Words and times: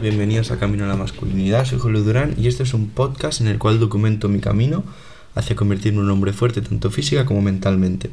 bienvenidos 0.00 0.50
a 0.50 0.58
Camino 0.58 0.84
a 0.84 0.88
la 0.88 0.96
Masculinidad. 0.96 1.64
Soy 1.64 1.78
Julio 1.78 2.02
Durán 2.02 2.34
y 2.36 2.48
este 2.48 2.64
es 2.64 2.74
un 2.74 2.88
podcast 2.88 3.40
en 3.40 3.46
el 3.46 3.58
cual 3.58 3.78
documento 3.78 4.28
mi 4.28 4.40
camino 4.40 4.82
hacia 5.36 5.54
convertirme 5.54 5.98
en 5.98 6.06
un 6.06 6.10
hombre 6.10 6.32
fuerte 6.32 6.60
tanto 6.60 6.90
física 6.90 7.24
como 7.24 7.40
mentalmente. 7.40 8.10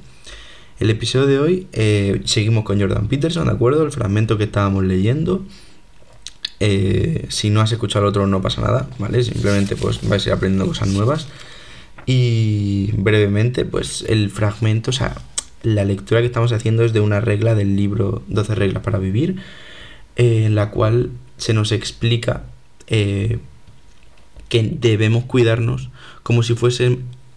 El 0.79 0.91
episodio 0.91 1.25
de 1.25 1.39
hoy 1.39 1.67
eh, 1.73 2.21
seguimos 2.25 2.63
con 2.63 2.79
Jordan 2.79 3.07
Peterson, 3.07 3.47
¿de 3.47 3.53
acuerdo? 3.53 3.83
El 3.83 3.91
fragmento 3.91 4.37
que 4.37 4.43
estábamos 4.43 4.83
leyendo. 4.83 5.43
Eh, 6.59 7.25
si 7.29 7.49
no 7.49 7.61
has 7.61 7.71
escuchado 7.71 8.05
el 8.05 8.09
otro 8.09 8.27
no 8.27 8.41
pasa 8.41 8.61
nada, 8.61 8.87
¿vale? 8.99 9.23
Simplemente 9.23 9.75
pues 9.75 10.07
vais 10.07 10.25
a 10.25 10.29
ir 10.29 10.33
aprendiendo 10.33 10.67
cosas 10.67 10.89
nuevas. 10.89 11.27
Y 12.05 12.91
brevemente, 12.93 13.65
pues 13.65 14.05
el 14.07 14.29
fragmento, 14.29 14.91
o 14.91 14.93
sea, 14.93 15.15
la 15.63 15.85
lectura 15.85 16.21
que 16.21 16.27
estamos 16.27 16.51
haciendo 16.51 16.83
es 16.83 16.93
de 16.93 16.99
una 16.99 17.19
regla 17.19 17.55
del 17.55 17.75
libro 17.75 18.21
12 18.27 18.55
reglas 18.55 18.83
para 18.83 18.99
vivir 18.99 19.37
eh, 20.15 20.45
en 20.45 20.55
la 20.55 20.71
cual 20.71 21.09
se 21.41 21.55
nos 21.55 21.71
explica 21.71 22.43
eh, 22.85 23.39
que 24.47 24.61
debemos 24.61 25.25
cuidarnos 25.25 25.89
como 26.21 26.43
si 26.43 26.53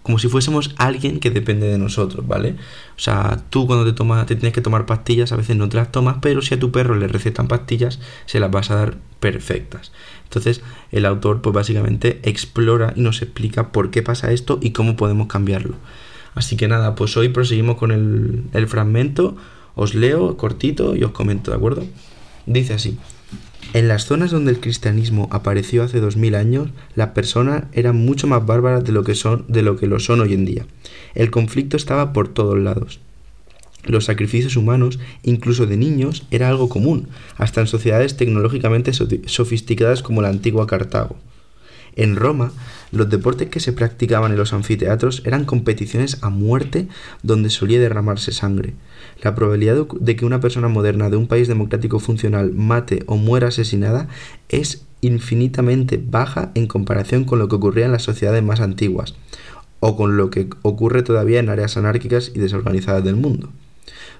como 0.02 0.18
si 0.18 0.28
fuésemos 0.28 0.74
alguien 0.76 1.18
que 1.18 1.30
depende 1.30 1.66
de 1.66 1.78
nosotros, 1.78 2.28
¿vale? 2.28 2.56
O 2.98 3.00
sea, 3.00 3.40
tú 3.48 3.66
cuando 3.66 3.86
te 3.86 3.94
tomas, 3.94 4.26
te 4.26 4.36
tienes 4.36 4.52
que 4.52 4.60
tomar 4.60 4.84
pastillas, 4.84 5.32
a 5.32 5.36
veces 5.36 5.56
no 5.56 5.70
te 5.70 5.78
las 5.78 5.90
tomas, 5.90 6.18
pero 6.20 6.42
si 6.42 6.52
a 6.52 6.58
tu 6.58 6.70
perro 6.70 6.94
le 6.94 7.08
recetan 7.08 7.48
pastillas, 7.48 8.00
se 8.26 8.38
las 8.40 8.50
vas 8.50 8.70
a 8.70 8.74
dar 8.74 8.98
perfectas. 9.20 9.92
Entonces, 10.24 10.60
el 10.92 11.06
autor, 11.06 11.40
pues 11.40 11.54
básicamente 11.54 12.20
explora 12.24 12.92
y 12.94 13.00
nos 13.00 13.22
explica 13.22 13.72
por 13.72 13.90
qué 13.90 14.02
pasa 14.02 14.30
esto 14.32 14.58
y 14.60 14.72
cómo 14.72 14.96
podemos 14.96 15.28
cambiarlo. 15.28 15.76
Así 16.34 16.58
que 16.58 16.68
nada, 16.68 16.94
pues 16.94 17.16
hoy 17.16 17.30
proseguimos 17.30 17.76
con 17.78 17.90
el, 17.90 18.44
el 18.52 18.68
fragmento. 18.68 19.38
Os 19.74 19.94
leo 19.94 20.36
cortito 20.36 20.94
y 20.94 21.04
os 21.04 21.12
comento, 21.12 21.50
¿de 21.50 21.56
acuerdo? 21.56 21.86
Dice 22.44 22.74
así. 22.74 22.98
En 23.74 23.88
las 23.88 24.04
zonas 24.04 24.30
donde 24.30 24.52
el 24.52 24.60
cristianismo 24.60 25.28
apareció 25.32 25.82
hace 25.82 25.98
dos 25.98 26.16
mil 26.16 26.36
años, 26.36 26.70
las 26.94 27.08
personas 27.08 27.64
eran 27.72 27.96
mucho 27.96 28.28
más 28.28 28.46
bárbaras 28.46 28.84
de 28.84 28.92
lo, 28.92 29.02
que 29.02 29.16
son, 29.16 29.46
de 29.48 29.62
lo 29.62 29.76
que 29.76 29.88
lo 29.88 29.98
son 29.98 30.20
hoy 30.20 30.32
en 30.32 30.44
día. 30.44 30.64
El 31.16 31.32
conflicto 31.32 31.76
estaba 31.76 32.12
por 32.12 32.28
todos 32.28 32.56
lados. 32.56 33.00
Los 33.82 34.04
sacrificios 34.04 34.56
humanos, 34.56 35.00
incluso 35.24 35.66
de 35.66 35.76
niños, 35.76 36.24
era 36.30 36.48
algo 36.48 36.68
común, 36.68 37.08
hasta 37.36 37.62
en 37.62 37.66
sociedades 37.66 38.16
tecnológicamente 38.16 38.92
sofisticadas 38.92 40.04
como 40.04 40.22
la 40.22 40.28
antigua 40.28 40.68
Cartago. 40.68 41.16
En 41.96 42.16
Roma, 42.16 42.52
los 42.90 43.08
deportes 43.08 43.48
que 43.48 43.60
se 43.60 43.72
practicaban 43.72 44.32
en 44.32 44.38
los 44.38 44.52
anfiteatros 44.52 45.22
eran 45.24 45.44
competiciones 45.44 46.18
a 46.22 46.30
muerte 46.30 46.88
donde 47.22 47.50
solía 47.50 47.80
derramarse 47.80 48.32
sangre. 48.32 48.74
La 49.22 49.34
probabilidad 49.34 49.86
de 50.00 50.16
que 50.16 50.24
una 50.24 50.40
persona 50.40 50.68
moderna 50.68 51.10
de 51.10 51.16
un 51.16 51.28
país 51.28 51.48
democrático 51.48 52.00
funcional 52.00 52.52
mate 52.52 53.04
o 53.06 53.16
muera 53.16 53.48
asesinada 53.48 54.08
es 54.48 54.86
infinitamente 55.00 56.02
baja 56.04 56.50
en 56.54 56.66
comparación 56.66 57.24
con 57.24 57.38
lo 57.38 57.48
que 57.48 57.56
ocurría 57.56 57.86
en 57.86 57.92
las 57.92 58.02
sociedades 58.02 58.42
más 58.42 58.60
antiguas, 58.60 59.14
o 59.80 59.96
con 59.96 60.16
lo 60.16 60.30
que 60.30 60.48
ocurre 60.62 61.02
todavía 61.02 61.40
en 61.40 61.50
áreas 61.50 61.76
anárquicas 61.76 62.32
y 62.34 62.38
desorganizadas 62.38 63.04
del 63.04 63.16
mundo. 63.16 63.50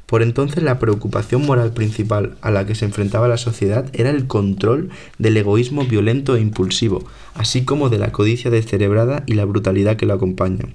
Por 0.07 0.23
entonces 0.23 0.63
la 0.63 0.79
preocupación 0.79 1.47
moral 1.47 1.73
principal 1.73 2.37
a 2.41 2.51
la 2.51 2.67
que 2.67 2.75
se 2.75 2.85
enfrentaba 2.85 3.29
la 3.29 3.39
sociedad 3.39 3.89
era 3.95 4.11
el 4.11 4.27
control 4.27 4.91
del 5.19 5.37
egoísmo 5.37 5.85
violento 5.85 6.37
e 6.37 6.41
impulsivo, 6.41 7.05
así 7.35 7.65
como 7.65 7.89
de 7.89 7.99
la 7.99 8.13
codicia 8.13 8.51
descerebrada 8.51 9.25
y 9.27 9.35
la 9.35 9.45
brutalidad 9.45 9.97
que 9.97 10.07
lo 10.07 10.15
acompañan. 10.15 10.75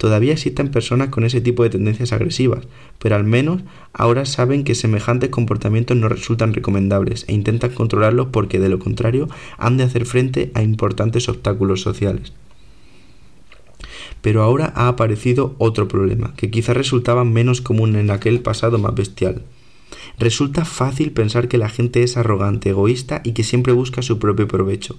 Todavía 0.00 0.32
existen 0.32 0.70
personas 0.70 1.10
con 1.10 1.24
ese 1.24 1.42
tipo 1.42 1.62
de 1.62 1.68
tendencias 1.68 2.14
agresivas, 2.14 2.66
pero 2.98 3.16
al 3.16 3.24
menos 3.24 3.60
ahora 3.92 4.24
saben 4.24 4.64
que 4.64 4.74
semejantes 4.74 5.28
comportamientos 5.28 5.94
no 5.94 6.08
resultan 6.08 6.54
recomendables 6.54 7.26
e 7.28 7.34
intentan 7.34 7.72
controlarlos 7.72 8.28
porque 8.32 8.58
de 8.58 8.70
lo 8.70 8.78
contrario 8.78 9.28
han 9.58 9.76
de 9.76 9.84
hacer 9.84 10.06
frente 10.06 10.52
a 10.54 10.62
importantes 10.62 11.28
obstáculos 11.28 11.82
sociales. 11.82 12.32
Pero 14.22 14.42
ahora 14.42 14.72
ha 14.76 14.88
aparecido 14.88 15.54
otro 15.58 15.88
problema, 15.88 16.34
que 16.36 16.50
quizá 16.50 16.74
resultaba 16.74 17.24
menos 17.24 17.60
común 17.60 17.96
en 17.96 18.10
aquel 18.10 18.40
pasado 18.40 18.78
más 18.78 18.94
bestial. 18.94 19.42
Resulta 20.18 20.64
fácil 20.64 21.12
pensar 21.12 21.48
que 21.48 21.58
la 21.58 21.68
gente 21.68 22.02
es 22.02 22.16
arrogante, 22.16 22.70
egoísta 22.70 23.22
y 23.24 23.32
que 23.32 23.44
siempre 23.44 23.72
busca 23.72 24.02
su 24.02 24.18
propio 24.18 24.46
provecho. 24.46 24.98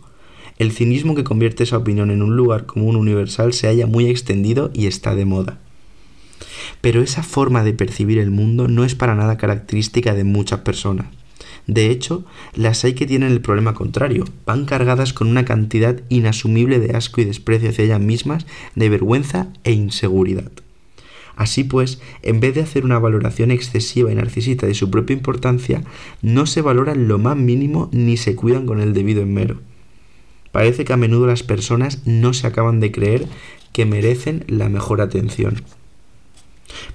El 0.57 0.71
cinismo 0.71 1.15
que 1.15 1.23
convierte 1.23 1.63
esa 1.63 1.77
opinión 1.77 2.11
en 2.11 2.21
un 2.21 2.35
lugar 2.35 2.65
común 2.65 2.95
universal 2.95 3.53
se 3.53 3.67
halla 3.67 3.87
muy 3.87 4.07
extendido 4.07 4.71
y 4.73 4.87
está 4.87 5.15
de 5.15 5.25
moda. 5.25 5.59
Pero 6.81 7.01
esa 7.01 7.23
forma 7.23 7.63
de 7.63 7.73
percibir 7.73 8.17
el 8.17 8.31
mundo 8.31 8.67
no 8.67 8.83
es 8.83 8.95
para 8.95 9.15
nada 9.15 9.37
característica 9.37 10.13
de 10.13 10.23
muchas 10.23 10.61
personas. 10.61 11.07
De 11.67 11.89
hecho, 11.89 12.25
las 12.53 12.83
hay 12.83 12.93
que 12.93 13.05
tienen 13.05 13.31
el 13.31 13.41
problema 13.41 13.73
contrario, 13.73 14.25
van 14.45 14.65
cargadas 14.65 15.13
con 15.13 15.27
una 15.27 15.45
cantidad 15.45 16.01
inasumible 16.09 16.79
de 16.79 16.95
asco 16.95 17.21
y 17.21 17.25
desprecio 17.25 17.69
hacia 17.69 17.85
ellas 17.85 18.01
mismas, 18.01 18.45
de 18.75 18.89
vergüenza 18.89 19.47
e 19.63 19.71
inseguridad. 19.71 20.51
Así 21.35 21.63
pues, 21.63 22.01
en 22.21 22.39
vez 22.39 22.55
de 22.55 22.61
hacer 22.61 22.85
una 22.85 22.99
valoración 22.99 23.51
excesiva 23.51 24.11
y 24.11 24.15
narcisista 24.15 24.67
de 24.67 24.73
su 24.73 24.91
propia 24.91 25.15
importancia, 25.15 25.83
no 26.21 26.45
se 26.45 26.61
valoran 26.61 27.07
lo 27.07 27.17
más 27.17 27.37
mínimo 27.37 27.89
ni 27.91 28.17
se 28.17 28.35
cuidan 28.35 28.65
con 28.65 28.81
el 28.81 28.93
debido 28.93 29.21
enmero. 29.21 29.59
Parece 30.51 30.83
que 30.83 30.93
a 30.93 30.97
menudo 30.97 31.27
las 31.27 31.43
personas 31.43 32.05
no 32.05 32.33
se 32.33 32.47
acaban 32.47 32.79
de 32.79 32.91
creer 32.91 33.27
que 33.71 33.85
merecen 33.85 34.43
la 34.47 34.69
mejor 34.69 35.01
atención. 35.01 35.61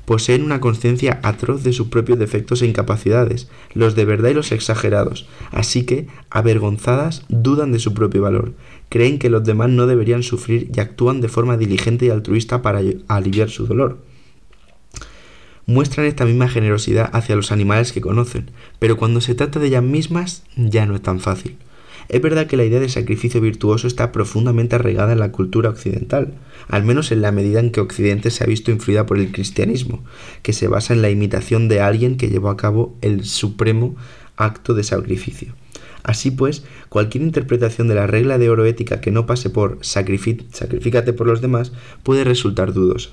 Poseen 0.05 0.43
una 0.43 0.61
conciencia 0.61 1.21
atroz 1.23 1.63
de 1.63 1.73
sus 1.73 1.89
propios 1.89 2.19
defectos 2.19 2.63
e 2.63 2.67
incapacidades, 2.67 3.49
los 3.75 3.95
de 3.95 4.05
verdad 4.05 4.31
y 4.31 4.35
los 4.35 4.53
exagerados, 4.53 5.29
así 5.51 5.85
que, 5.85 6.07
avergonzadas, 6.31 7.25
dudan 7.29 7.73
de 7.73 7.79
su 7.79 7.95
propio 7.95 8.23
valor, 8.23 8.55
creen 8.89 9.19
que 9.19 9.31
los 9.31 9.45
demás 9.45 9.71
no 9.71 9.87
deberían 9.87 10.23
sufrir 10.23 10.71
y 10.75 10.81
actúan 10.81 11.21
de 11.21 11.29
forma 11.29 11.57
diligente 11.57 12.07
y 12.07 12.11
altruista 12.11 12.63
para 12.63 12.81
aliviar 13.09 13.51
su 13.51 13.67
dolor. 13.67 13.99
Muestran 15.67 16.07
esta 16.07 16.25
misma 16.25 16.49
generosidad 16.49 17.11
hacia 17.13 17.35
los 17.35 17.51
animales 17.51 17.93
que 17.93 18.01
conocen, 18.01 18.51
pero 18.79 18.97
cuando 18.97 19.21
se 19.21 19.35
trata 19.35 19.59
de 19.59 19.67
ellas 19.67 19.83
mismas 19.83 20.45
ya 20.57 20.87
no 20.87 20.95
es 20.95 21.03
tan 21.03 21.19
fácil. 21.19 21.57
Es 22.09 22.23
verdad 22.23 22.47
que 22.47 22.57
la 22.57 22.65
idea 22.65 22.79
de 22.79 22.89
sacrificio 22.89 23.41
virtuoso 23.41 23.87
está 23.87 24.13
profundamente 24.13 24.77
arraigada 24.77 25.13
en 25.13 25.19
la 25.19 25.33
cultura 25.33 25.71
occidental, 25.71 26.35
al 26.69 26.85
menos 26.85 27.11
en 27.11 27.23
la 27.23 27.33
medida 27.33 27.59
en 27.61 27.73
que 27.73 27.81
Occidente 27.81 28.31
se 28.31 28.45
ha 28.45 28.47
visto 28.47 28.71
influida 28.71 29.07
por 29.07 29.19
el 29.19 29.33
cristianismo, 29.33 30.05
que 30.43 30.53
se 30.53 30.69
basa 30.69 30.95
en 30.95 31.03
la 31.03 31.11
imitación 31.11 31.69
de 31.69 31.81
alguien 31.81 32.17
que 32.17 32.29
llevó 32.29 32.51
a 32.51 32.57
cabo 32.57 32.97
el 33.01 33.25
supremo 33.25 33.97
acto 34.37 34.75
de 34.75 34.85
sacrificio. 34.85 35.55
Así 36.05 36.31
pues, 36.31 36.65
cualquier 36.89 37.25
interpretación 37.25 37.89
de 37.89 37.97
la 37.97 38.07
regla 38.07 38.39
de 38.39 38.49
oro 38.49 38.65
ética 38.65 39.01
que 39.01 39.11
no 39.11 39.27
pase 39.27 39.51
por 39.51 39.79
sacrifícate 39.81 41.13
por 41.13 41.27
los 41.27 41.41
demás 41.41 41.73
puede 42.05 42.23
resultar 42.23 42.73
dudosa. 42.73 43.11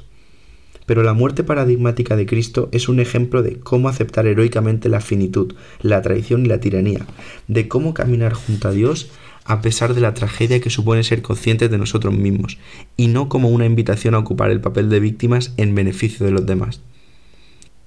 Pero 0.86 1.04
la 1.04 1.14
muerte 1.14 1.44
paradigmática 1.44 2.16
de 2.16 2.26
Cristo 2.26 2.70
es 2.72 2.90
un 2.90 3.00
ejemplo 3.00 3.42
de 3.42 3.60
cómo 3.60 3.90
aceptar 3.90 4.28
heroicamente 4.28 4.90
la 4.90 5.00
finitud, 5.00 5.54
la 5.82 6.02
traición 6.02 6.46
y 6.46 6.50
la 6.50 6.60
tiranía, 6.60 7.06
de 7.48 7.68
cómo 7.68 7.94
caminar 7.94 8.34
junto 8.34 8.68
a 8.68 8.72
Dios 8.72 9.10
a 9.46 9.62
pesar 9.62 9.94
de 9.94 10.02
la 10.02 10.14
tragedia 10.14 10.62
que 10.62 10.70
supone 10.70 11.04
ser 11.04 11.22
conscientes 11.22 11.70
de 11.70 11.78
nosotros 11.78 12.14
mismos, 12.14 12.58
y 12.96 13.08
no 13.08 13.30
como 13.30 13.50
una 13.50 13.66
invitación 13.66 14.16
a 14.16 14.20
ocupar 14.20 14.52
el 14.52 14.62
papel 14.62 14.90
de 14.90 15.00
víctimas 15.00 15.54
en 15.58 15.76
beneficio 15.76 16.26
de 16.26 16.32
los 16.32 16.46
demás. 16.46 16.82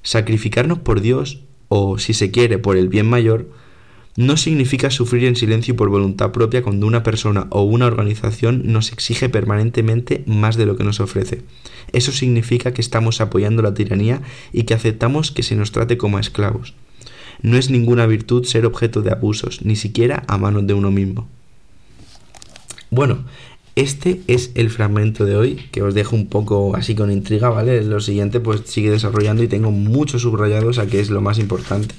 Sacrificarnos 0.03 0.79
por 0.79 1.01
Dios, 1.01 1.43
o 1.69 1.99
si 1.99 2.13
se 2.13 2.31
quiere, 2.31 2.59
por 2.59 2.77
el 2.77 2.89
bien 2.89 3.09
mayor, 3.09 3.49
no 4.17 4.39
significa 4.39 4.91
sufrir 4.91 5.25
en 5.25 5.37
silencio 5.37 5.77
por 5.77 5.91
voluntad 5.91 6.33
propia 6.33 6.63
cuando 6.63 6.87
una 6.87 7.03
persona 7.03 7.47
o 7.51 7.63
una 7.63 7.87
organización 7.87 8.63
nos 8.65 8.91
exige 8.91 9.29
permanentemente 9.29 10.25
más 10.27 10.57
de 10.57 10.65
lo 10.65 10.77
que 10.77 10.85
nos 10.85 11.01
ofrece. 11.01 11.43
Eso 11.93 12.13
significa 12.13 12.73
que 12.73 12.81
estamos 12.81 13.21
apoyando 13.21 13.63
la 13.63 13.75
tiranía 13.75 14.23
y 14.53 14.65
que 14.65 14.75
aceptamos 14.75 15.31
que 15.31 15.43
se 15.43 15.55
nos 15.55 15.71
trate 15.71 15.99
como 15.99 16.17
a 16.17 16.21
esclavos. 16.21 16.75
No 17.43 17.59
es 17.59 17.71
ninguna 17.71 18.07
virtud 18.07 18.45
ser 18.45 18.65
objeto 18.65 19.03
de 19.03 19.13
abusos, 19.13 19.63
ni 19.63 19.77
siquiera 19.77 20.25
a 20.27 20.39
manos 20.39 20.67
de 20.67 20.73
uno 20.73 20.91
mismo. 20.91 21.29
Bueno, 22.91 23.25
este 23.75 24.23
es 24.27 24.53
el 24.55 24.71
fragmento 24.71 25.27
de 25.27 25.37
hoy 25.37 25.57
que 25.71 25.83
os 25.83 25.93
dejo 25.93 26.17
un 26.17 26.29
poco 26.29 26.75
así 26.75 26.95
con 26.95 27.13
intriga, 27.13 27.51
¿vale? 27.51 27.83
Lo 27.83 28.01
siguiente 28.01 28.41
pues 28.41 28.63
sigue 28.65 28.91
desarrollando 28.91 29.43
y 29.43 29.49
tengo 29.49 29.71
muchos 29.71 30.23
subrayados 30.23 30.79
a 30.79 30.87
que 30.87 31.01
es 31.01 31.11
lo 31.11 31.21
más 31.21 31.39
importante 31.39 31.95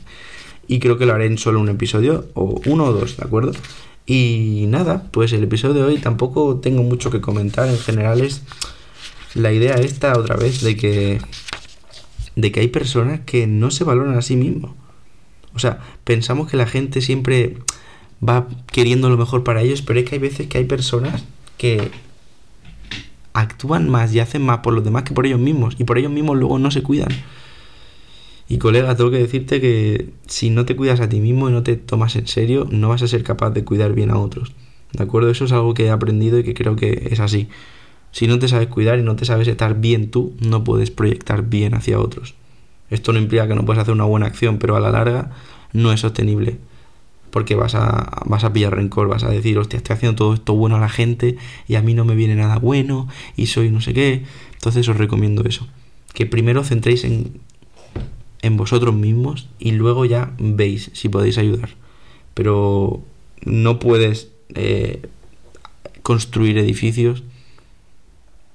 y 0.67 0.79
creo 0.79 0.97
que 0.97 1.05
lo 1.05 1.13
haré 1.13 1.25
en 1.25 1.37
solo 1.37 1.59
un 1.59 1.69
episodio, 1.69 2.25
o 2.33 2.61
uno 2.65 2.85
o 2.85 2.93
dos, 2.93 3.17
¿de 3.17 3.25
acuerdo? 3.25 3.53
Y 4.05 4.65
nada, 4.67 5.03
pues 5.11 5.33
el 5.33 5.43
episodio 5.43 5.75
de 5.75 5.83
hoy 5.83 5.97
tampoco 5.97 6.57
tengo 6.57 6.83
mucho 6.83 7.11
que 7.11 7.21
comentar, 7.21 7.67
en 7.67 7.77
general 7.77 8.21
es 8.21 8.43
la 9.33 9.51
idea 9.51 9.75
esta 9.75 10.17
otra 10.17 10.35
vez 10.35 10.61
de 10.61 10.75
que 10.77 11.19
de 12.35 12.51
que 12.51 12.59
hay 12.59 12.67
personas 12.67 13.21
que 13.25 13.47
no 13.47 13.71
se 13.71 13.83
valoran 13.83 14.15
a 14.15 14.21
sí 14.21 14.35
mismos. 14.35 14.71
O 15.55 15.59
sea, 15.59 15.79
pensamos 16.03 16.49
que 16.49 16.55
la 16.55 16.67
gente 16.67 17.01
siempre 17.01 17.57
va 18.27 18.47
queriendo 18.71 19.09
lo 19.09 19.17
mejor 19.17 19.43
para 19.43 19.63
ellos, 19.63 19.81
pero 19.81 19.99
es 19.99 20.07
que 20.07 20.15
hay 20.15 20.21
veces 20.21 20.47
que 20.47 20.59
hay 20.59 20.65
personas 20.65 21.23
que 21.57 21.89
actúan 23.33 23.89
más 23.89 24.13
y 24.13 24.19
hacen 24.19 24.43
más 24.43 24.59
por 24.59 24.73
los 24.73 24.83
demás 24.83 25.03
que 25.03 25.13
por 25.13 25.25
ellos 25.25 25.39
mismos 25.39 25.75
y 25.79 25.83
por 25.83 25.97
ellos 25.97 26.11
mismos 26.11 26.37
luego 26.37 26.59
no 26.59 26.69
se 26.69 26.83
cuidan. 26.83 27.09
Y 28.49 28.59
colega, 28.59 28.95
tengo 28.95 29.11
que 29.11 29.17
decirte 29.17 29.59
que 29.59 30.11
si 30.27 30.49
no 30.49 30.65
te 30.65 30.75
cuidas 30.75 31.01
a 31.01 31.09
ti 31.09 31.19
mismo 31.19 31.49
y 31.49 31.51
no 31.51 31.63
te 31.63 31.75
tomas 31.75 32.15
en 32.15 32.27
serio, 32.27 32.67
no 32.71 32.89
vas 32.89 33.01
a 33.01 33.07
ser 33.07 33.23
capaz 33.23 33.49
de 33.49 33.65
cuidar 33.65 33.93
bien 33.93 34.09
a 34.09 34.17
otros. 34.17 34.53
¿De 34.93 35.03
acuerdo? 35.03 35.29
Eso 35.29 35.45
es 35.45 35.51
algo 35.51 35.73
que 35.73 35.85
he 35.85 35.89
aprendido 35.89 36.39
y 36.39 36.43
que 36.43 36.53
creo 36.53 36.75
que 36.75 37.09
es 37.11 37.19
así. 37.19 37.49
Si 38.11 38.27
no 38.27 38.39
te 38.39 38.47
sabes 38.47 38.67
cuidar 38.67 38.99
y 38.99 39.03
no 39.03 39.15
te 39.17 39.25
sabes 39.25 39.47
estar 39.49 39.79
bien 39.79 40.11
tú, 40.11 40.33
no 40.39 40.63
puedes 40.63 40.91
proyectar 40.91 41.43
bien 41.43 41.73
hacia 41.73 41.99
otros. 41.99 42.35
Esto 42.89 43.11
no 43.11 43.19
implica 43.19 43.47
que 43.49 43.55
no 43.55 43.65
puedas 43.65 43.81
hacer 43.81 43.93
una 43.93 44.05
buena 44.05 44.27
acción, 44.27 44.59
pero 44.59 44.77
a 44.77 44.79
la 44.79 44.91
larga 44.91 45.31
no 45.73 45.91
es 45.91 45.99
sostenible. 45.99 46.57
Porque 47.31 47.55
vas 47.55 47.75
a, 47.75 48.23
vas 48.25 48.45
a 48.45 48.53
pillar 48.53 48.73
rencor, 48.73 49.09
vas 49.09 49.25
a 49.25 49.29
decir, 49.29 49.57
hostia, 49.57 49.77
estoy 49.77 49.95
haciendo 49.95 50.15
todo 50.15 50.33
esto 50.33 50.53
bueno 50.55 50.77
a 50.77 50.79
la 50.79 50.87
gente 50.87 51.35
y 51.67 51.75
a 51.75 51.81
mí 51.81 51.93
no 51.93 52.05
me 52.05 52.15
viene 52.15 52.35
nada 52.35 52.57
bueno 52.57 53.09
y 53.35 53.47
soy 53.47 53.69
no 53.69 53.81
sé 53.81 53.93
qué. 53.93 54.23
Entonces 54.53 54.87
os 54.87 54.95
recomiendo 54.95 55.43
eso. 55.43 55.67
Que 56.13 56.25
primero 56.25 56.63
centréis 56.63 57.03
en, 57.03 57.41
en 58.41 58.57
vosotros 58.57 58.93
mismos 58.93 59.47
y 59.59 59.71
luego 59.71 60.05
ya 60.05 60.33
veis 60.37 60.91
si 60.93 61.09
podéis 61.09 61.37
ayudar. 61.37 61.69
Pero 62.33 63.01
no 63.43 63.79
puedes 63.79 64.29
eh, 64.53 65.01
construir 66.03 66.57
edificios 66.57 67.23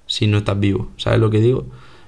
si 0.06 0.26
no 0.26 0.38
estás 0.38 0.58
vivo. 0.58 0.88
¿Sabes 0.96 1.20
lo 1.20 1.30
que 1.30 1.40
digo? 1.40 1.66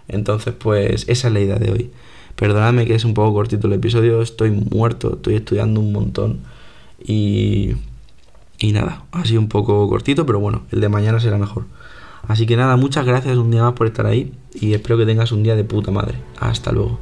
Entonces, 0.08 0.54
pues 0.54 1.06
esa 1.08 1.28
es 1.28 1.34
la 1.34 1.40
idea 1.40 1.56
de 1.56 1.72
hoy. 1.72 1.90
Perdóname 2.36 2.84
que 2.84 2.94
es 2.94 3.04
un 3.04 3.14
poco 3.14 3.32
cortito 3.34 3.68
el 3.68 3.74
episodio, 3.74 4.20
estoy 4.20 4.50
muerto, 4.50 5.14
estoy 5.14 5.36
estudiando 5.36 5.80
un 5.80 5.92
montón 5.92 6.40
y, 7.02 7.74
y 8.58 8.72
nada, 8.72 9.04
ha 9.12 9.24
sido 9.24 9.40
un 9.40 9.48
poco 9.48 9.88
cortito, 9.88 10.26
pero 10.26 10.40
bueno, 10.40 10.62
el 10.72 10.80
de 10.80 10.88
mañana 10.88 11.20
será 11.20 11.38
mejor. 11.38 11.64
Así 12.26 12.46
que 12.46 12.56
nada, 12.56 12.76
muchas 12.76 13.06
gracias 13.06 13.36
un 13.36 13.50
día 13.50 13.62
más 13.62 13.74
por 13.74 13.86
estar 13.86 14.06
ahí 14.06 14.32
y 14.54 14.72
espero 14.72 14.98
que 14.98 15.06
tengas 15.06 15.30
un 15.30 15.42
día 15.42 15.54
de 15.54 15.64
puta 15.64 15.90
madre. 15.90 16.18
Hasta 16.40 16.72
luego. 16.72 16.98